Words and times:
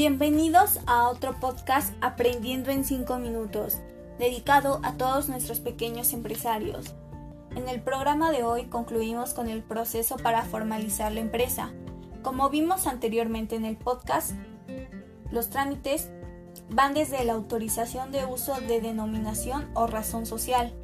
Bienvenidos 0.00 0.78
a 0.86 1.08
otro 1.08 1.40
podcast 1.40 1.92
Aprendiendo 2.00 2.70
en 2.70 2.84
5 2.84 3.18
minutos, 3.18 3.78
dedicado 4.16 4.78
a 4.84 4.92
todos 4.92 5.28
nuestros 5.28 5.58
pequeños 5.58 6.12
empresarios. 6.12 6.94
En 7.56 7.68
el 7.68 7.82
programa 7.82 8.30
de 8.30 8.44
hoy 8.44 8.66
concluimos 8.66 9.34
con 9.34 9.48
el 9.48 9.60
proceso 9.60 10.16
para 10.16 10.44
formalizar 10.44 11.10
la 11.10 11.18
empresa. 11.18 11.72
Como 12.22 12.48
vimos 12.48 12.86
anteriormente 12.86 13.56
en 13.56 13.64
el 13.64 13.76
podcast, 13.76 14.34
los 15.32 15.50
trámites 15.50 16.12
van 16.70 16.94
desde 16.94 17.24
la 17.24 17.32
autorización 17.32 18.12
de 18.12 18.24
uso 18.24 18.54
de 18.68 18.80
denominación 18.80 19.68
o 19.74 19.88
razón 19.88 20.26
social, 20.26 20.74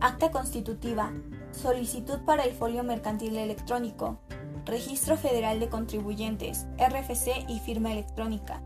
acta 0.00 0.30
constitutiva, 0.30 1.12
solicitud 1.50 2.20
para 2.20 2.44
el 2.44 2.54
folio 2.54 2.84
mercantil 2.84 3.36
electrónico, 3.38 4.20
Registro 4.64 5.16
Federal 5.16 5.60
de 5.60 5.68
Contribuyentes, 5.68 6.66
RFC 6.78 7.44
y 7.48 7.58
firma 7.58 7.92
electrónica, 7.92 8.62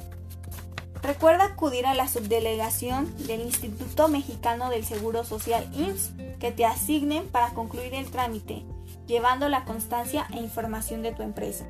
Recuerda 1.06 1.46
acudir 1.46 1.86
a 1.86 1.94
la 1.94 2.08
subdelegación 2.08 3.16
del 3.28 3.42
Instituto 3.42 4.08
Mexicano 4.08 4.72
del 4.72 4.84
Seguro 4.84 5.24
Social 5.24 5.70
IMSS 5.72 6.14
que 6.40 6.52
te 6.52 6.66
asignen 6.66 7.28
para 7.28 7.52
concluir 7.52 7.94
el 7.94 8.10
trámite, 8.10 8.64
llevando 9.06 9.48
la 9.48 9.66
constancia 9.66 10.26
e 10.34 10.38
información 10.38 11.04
de 11.04 11.12
tu 11.12 11.22
empresa. 11.22 11.68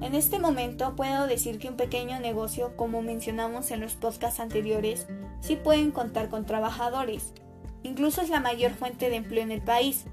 En 0.00 0.14
este 0.14 0.38
momento 0.38 0.94
puedo 0.94 1.26
decir 1.26 1.58
que 1.58 1.68
un 1.68 1.76
pequeño 1.76 2.20
negocio, 2.20 2.76
como 2.76 3.02
mencionamos 3.02 3.72
en 3.72 3.80
los 3.80 3.94
podcasts 3.94 4.38
anteriores, 4.38 5.08
sí 5.40 5.56
pueden 5.56 5.90
contar 5.90 6.28
con 6.28 6.46
trabajadores. 6.46 7.32
Incluso 7.82 8.20
es 8.20 8.30
la 8.30 8.38
mayor 8.38 8.70
fuente 8.70 9.10
de 9.10 9.16
empleo 9.16 9.42
en 9.42 9.50
el 9.50 9.62
país. 9.62 10.04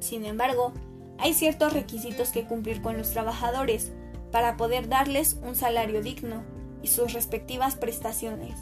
Sin 0.00 0.26
embargo, 0.26 0.72
hay 1.16 1.32
ciertos 1.32 1.72
requisitos 1.72 2.30
que 2.30 2.42
cumplir 2.42 2.82
con 2.82 2.98
los 2.98 3.12
trabajadores 3.12 3.92
para 4.32 4.56
poder 4.56 4.88
darles 4.88 5.36
un 5.44 5.54
salario 5.54 6.02
digno 6.02 6.42
y 6.82 6.88
sus 6.88 7.12
respectivas 7.12 7.76
prestaciones, 7.76 8.54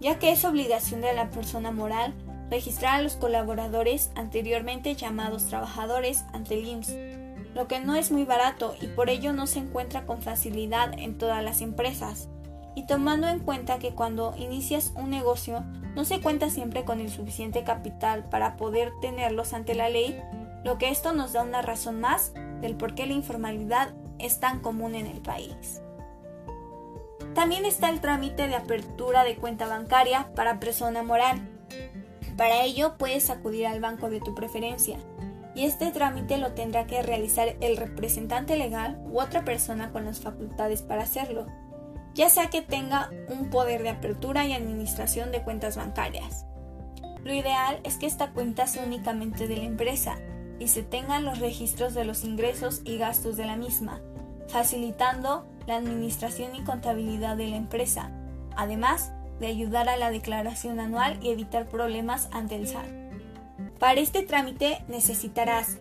ya 0.00 0.18
que 0.18 0.32
es 0.32 0.44
obligación 0.44 1.00
de 1.00 1.12
la 1.12 1.30
persona 1.30 1.70
moral 1.70 2.14
registrar 2.50 2.96
a 2.96 3.02
los 3.02 3.16
colaboradores 3.16 4.10
anteriormente 4.16 4.94
llamados 4.94 5.46
trabajadores 5.46 6.24
ante 6.32 6.54
el 6.54 6.66
IMSS, 6.66 6.96
lo 7.54 7.66
que 7.68 7.80
no 7.80 7.94
es 7.94 8.10
muy 8.10 8.24
barato 8.24 8.74
y 8.80 8.88
por 8.88 9.08
ello 9.08 9.32
no 9.32 9.46
se 9.46 9.60
encuentra 9.60 10.06
con 10.06 10.22
facilidad 10.22 10.98
en 10.98 11.16
todas 11.16 11.42
las 11.42 11.60
empresas. 11.62 12.28
Y 12.76 12.86
tomando 12.86 13.28
en 13.28 13.40
cuenta 13.40 13.78
que 13.78 13.94
cuando 13.94 14.34
inicias 14.36 14.92
un 14.94 15.10
negocio 15.10 15.64
no 15.94 16.04
se 16.04 16.20
cuenta 16.20 16.50
siempre 16.50 16.84
con 16.84 17.00
el 17.00 17.10
suficiente 17.10 17.64
capital 17.64 18.28
para 18.28 18.56
poder 18.56 18.92
tenerlos 19.00 19.52
ante 19.52 19.74
la 19.74 19.88
ley, 19.88 20.20
lo 20.64 20.78
que 20.78 20.90
esto 20.90 21.12
nos 21.12 21.32
da 21.32 21.42
una 21.42 21.62
razón 21.62 22.00
más 22.00 22.32
del 22.60 22.76
por 22.76 22.94
qué 22.94 23.06
la 23.06 23.14
informalidad 23.14 23.94
es 24.18 24.38
tan 24.38 24.60
común 24.60 24.94
en 24.94 25.06
el 25.06 25.20
país. 25.20 25.82
También 27.34 27.64
está 27.64 27.90
el 27.90 28.00
trámite 28.00 28.48
de 28.48 28.56
apertura 28.56 29.24
de 29.24 29.36
cuenta 29.36 29.66
bancaria 29.66 30.30
para 30.34 30.58
persona 30.60 31.02
moral. 31.02 31.48
Para 32.36 32.62
ello 32.64 32.96
puedes 32.98 33.30
acudir 33.30 33.66
al 33.66 33.80
banco 33.80 34.10
de 34.10 34.20
tu 34.20 34.34
preferencia 34.34 34.98
y 35.54 35.64
este 35.64 35.90
trámite 35.90 36.38
lo 36.38 36.52
tendrá 36.52 36.86
que 36.86 37.02
realizar 37.02 37.56
el 37.60 37.76
representante 37.76 38.56
legal 38.56 39.00
u 39.10 39.20
otra 39.20 39.44
persona 39.44 39.92
con 39.92 40.04
las 40.04 40.20
facultades 40.20 40.82
para 40.82 41.02
hacerlo, 41.02 41.46
ya 42.14 42.30
sea 42.30 42.50
que 42.50 42.62
tenga 42.62 43.10
un 43.28 43.50
poder 43.50 43.82
de 43.82 43.90
apertura 43.90 44.46
y 44.46 44.52
administración 44.52 45.32
de 45.32 45.42
cuentas 45.42 45.76
bancarias. 45.76 46.46
Lo 47.24 47.34
ideal 47.34 47.80
es 47.84 47.96
que 47.96 48.06
esta 48.06 48.32
cuenta 48.32 48.66
sea 48.66 48.84
únicamente 48.84 49.46
de 49.46 49.56
la 49.56 49.64
empresa 49.64 50.16
y 50.58 50.68
se 50.68 50.82
tengan 50.82 51.24
los 51.24 51.38
registros 51.38 51.94
de 51.94 52.04
los 52.04 52.24
ingresos 52.24 52.82
y 52.84 52.98
gastos 52.98 53.36
de 53.36 53.46
la 53.46 53.56
misma, 53.56 54.00
facilitando 54.50 55.46
la 55.66 55.76
administración 55.76 56.54
y 56.54 56.62
contabilidad 56.62 57.36
de 57.36 57.48
la 57.48 57.56
empresa, 57.56 58.10
además 58.56 59.12
de 59.38 59.46
ayudar 59.46 59.88
a 59.88 59.96
la 59.96 60.10
declaración 60.10 60.80
anual 60.80 61.18
y 61.22 61.30
evitar 61.30 61.68
problemas 61.68 62.28
ante 62.32 62.56
el 62.56 62.68
SAT. 62.68 62.86
Para 63.78 64.00
este 64.00 64.22
trámite 64.22 64.84
necesitarás 64.88 65.78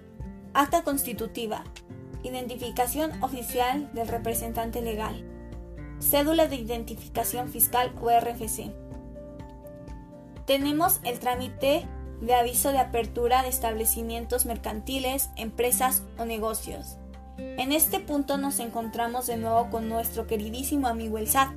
acta 0.54 0.84
constitutiva, 0.84 1.64
identificación 2.24 3.22
oficial 3.22 3.90
del 3.94 4.08
representante 4.08 4.82
legal, 4.82 5.26
cédula 6.00 6.48
de 6.48 6.56
identificación 6.56 7.50
fiscal 7.50 7.94
o 8.02 8.10
RFC. 8.10 8.72
Tenemos 10.46 11.00
el 11.04 11.20
trámite 11.20 11.86
de 12.22 12.36
aviso 12.36 12.72
de 12.72 12.80
apertura 12.80 13.44
de 13.44 13.50
establecimientos 13.50 14.46
mercantiles, 14.46 15.30
empresas 15.36 16.04
o 16.18 16.26
negocios. 16.26 16.98
En 17.58 17.72
este 17.72 18.00
punto 18.00 18.38
nos 18.38 18.60
encontramos 18.60 19.28
de 19.28 19.38
nuevo 19.38 19.70
con 19.70 19.90
nuestro 19.90 20.28
queridísimo 20.28 20.88
amigo 20.88 21.18
el 21.18 21.28
SAT, 21.28 21.50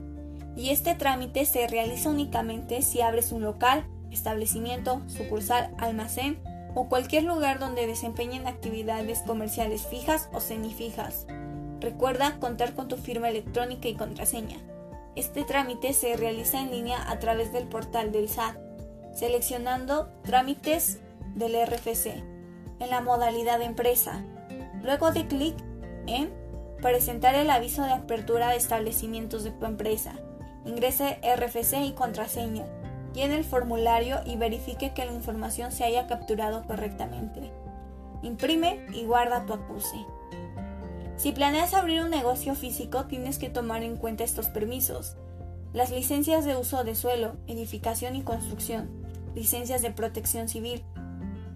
y 0.56 0.70
este 0.70 0.94
trámite 0.94 1.44
se 1.44 1.66
realiza 1.66 2.10
únicamente 2.10 2.82
si 2.82 3.00
abres 3.00 3.32
un 3.32 3.42
local, 3.42 3.86
establecimiento, 4.10 5.00
sucursal, 5.08 5.74
almacén 5.78 6.38
o 6.74 6.88
cualquier 6.88 7.24
lugar 7.24 7.58
donde 7.58 7.86
desempeñen 7.86 8.46
actividades 8.46 9.20
comerciales 9.20 9.86
fijas 9.86 10.28
o 10.32 10.40
semifijas. 10.40 11.26
Recuerda 11.80 12.38
contar 12.38 12.74
con 12.74 12.88
tu 12.88 12.96
firma 12.96 13.28
electrónica 13.28 13.88
y 13.88 13.94
contraseña. 13.94 14.58
Este 15.16 15.44
trámite 15.44 15.92
se 15.92 16.16
realiza 16.16 16.60
en 16.60 16.70
línea 16.70 17.10
a 17.10 17.18
través 17.18 17.52
del 17.52 17.66
portal 17.66 18.12
del 18.12 18.28
SAT, 18.28 18.56
seleccionando 19.14 20.08
Trámites 20.22 21.00
del 21.34 21.54
RFC 21.66 22.06
en 22.78 22.90
la 22.90 23.00
modalidad 23.00 23.58
de 23.58 23.66
empresa. 23.66 24.24
Luego 24.82 25.12
de 25.12 25.26
clic 25.26 25.54
en 26.06 26.42
Presentar 26.82 27.36
el 27.36 27.48
aviso 27.48 27.84
de 27.84 27.92
apertura 27.92 28.48
de 28.48 28.56
establecimientos 28.56 29.44
de 29.44 29.52
tu 29.52 29.66
empresa. 29.66 30.14
Ingrese 30.64 31.20
RFC 31.22 31.84
y 31.84 31.92
contraseña. 31.92 32.64
Llene 33.14 33.36
el 33.36 33.44
formulario 33.44 34.18
y 34.26 34.34
verifique 34.34 34.92
que 34.92 35.04
la 35.04 35.12
información 35.12 35.70
se 35.70 35.84
haya 35.84 36.08
capturado 36.08 36.64
correctamente. 36.66 37.52
Imprime 38.24 38.84
y 38.92 39.04
guarda 39.04 39.46
tu 39.46 39.52
acuse. 39.52 39.96
Si 41.16 41.30
planeas 41.30 41.72
abrir 41.72 42.02
un 42.02 42.10
negocio 42.10 42.56
físico, 42.56 43.04
tienes 43.04 43.38
que 43.38 43.48
tomar 43.48 43.84
en 43.84 43.96
cuenta 43.96 44.24
estos 44.24 44.48
permisos. 44.48 45.16
Las 45.72 45.92
licencias 45.92 46.44
de 46.44 46.56
uso 46.56 46.82
de 46.82 46.96
suelo, 46.96 47.36
edificación 47.46 48.16
y 48.16 48.22
construcción, 48.22 48.90
licencias 49.36 49.82
de 49.82 49.92
protección 49.92 50.48
civil, 50.48 50.82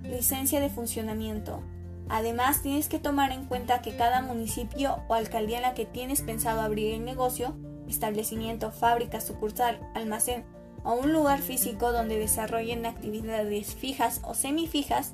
licencia 0.05 0.61
de 0.61 0.71
funcionamiento, 0.71 1.65
Además, 2.09 2.63
tienes 2.63 2.89
que 2.89 2.99
tomar 2.99 3.33
en 3.33 3.47
cuenta 3.47 3.83
que 3.83 3.97
cada 3.97 4.23
municipio 4.23 5.03
o 5.09 5.15
alcaldía 5.15 5.57
en 5.57 5.63
la 5.63 5.75
que 5.75 5.87
tienes 5.87 6.23
pensado 6.23 6.61
abrir 6.61 6.95
el 6.95 7.05
negocio, 7.05 7.57
establecimiento, 7.89 8.71
fábrica, 8.71 9.21
sucursal, 9.21 9.81
almacén 9.95 10.45
o 10.85 10.95
un 10.95 11.13
lugar 11.13 11.41
físico 11.41 11.91
donde 11.91 12.17
desarrollen 12.17 12.87
actividades 12.87 13.75
fijas 13.75 14.21
o 14.23 14.35
semifijas, 14.35 15.13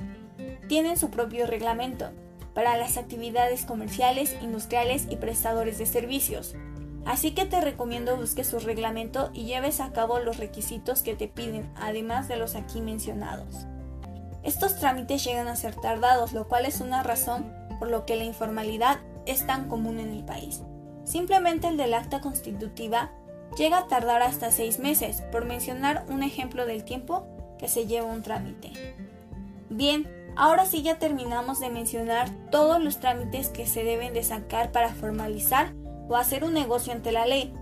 tienen 0.68 0.98
su 0.98 1.10
propio 1.10 1.46
reglamento 1.46 2.10
para 2.54 2.76
las 2.76 2.98
actividades 2.98 3.64
comerciales, 3.64 4.36
industriales 4.42 5.06
y 5.08 5.16
prestadores 5.16 5.78
de 5.78 5.86
servicios. 5.86 6.54
Así 7.06 7.32
que 7.32 7.46
te 7.46 7.60
recomiendo 7.60 8.16
busques 8.16 8.46
su 8.46 8.58
reglamento 8.58 9.30
y 9.32 9.44
lleves 9.44 9.80
a 9.80 9.92
cabo 9.92 10.18
los 10.18 10.36
requisitos 10.36 11.02
que 11.02 11.14
te 11.14 11.26
piden, 11.26 11.72
además 11.74 12.28
de 12.28 12.36
los 12.36 12.54
aquí 12.54 12.80
mencionados. 12.80 13.66
Estos 14.42 14.76
trámites 14.76 15.24
llegan 15.24 15.48
a 15.48 15.56
ser 15.56 15.74
tardados, 15.74 16.32
lo 16.32 16.48
cual 16.48 16.66
es 16.66 16.80
una 16.80 17.02
razón 17.02 17.52
por 17.78 17.90
lo 17.90 18.06
que 18.06 18.16
la 18.16 18.24
informalidad 18.24 18.98
es 19.26 19.46
tan 19.46 19.68
común 19.68 19.98
en 19.98 20.10
el 20.10 20.24
país. 20.24 20.62
Simplemente 21.04 21.68
el 21.68 21.76
del 21.76 21.94
acta 21.94 22.20
constitutiva 22.20 23.10
llega 23.56 23.78
a 23.78 23.88
tardar 23.88 24.22
hasta 24.22 24.50
seis 24.50 24.78
meses, 24.78 25.22
por 25.32 25.44
mencionar 25.44 26.04
un 26.08 26.22
ejemplo 26.22 26.66
del 26.66 26.84
tiempo 26.84 27.26
que 27.58 27.68
se 27.68 27.86
lleva 27.86 28.06
un 28.06 28.22
trámite. 28.22 28.72
Bien, 29.68 30.08
Ahora 30.34 30.64
sí 30.64 30.82
ya 30.82 30.98
terminamos 30.98 31.60
de 31.60 31.68
mencionar 31.68 32.30
todos 32.50 32.82
los 32.82 33.00
trámites 33.00 33.48
que 33.48 33.66
se 33.66 33.84
deben 33.84 34.14
de 34.14 34.22
sacar 34.22 34.72
para 34.72 34.94
formalizar 34.94 35.74
o 36.08 36.16
hacer 36.16 36.44
un 36.44 36.54
negocio 36.54 36.92
ante 36.92 37.12
la 37.12 37.26
ley. 37.26 37.54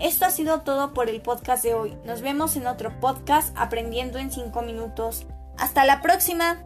Esto 0.00 0.26
ha 0.26 0.30
sido 0.30 0.62
todo 0.62 0.92
por 0.92 1.08
el 1.08 1.22
podcast 1.22 1.62
de 1.62 1.74
hoy. 1.74 1.96
Nos 2.04 2.22
vemos 2.22 2.56
en 2.56 2.66
otro 2.66 2.98
podcast 3.00 3.56
aprendiendo 3.56 4.18
en 4.18 4.32
5 4.32 4.60
minutos. 4.62 5.26
Hasta 5.58 5.84
la 5.84 6.02
próxima. 6.02 6.58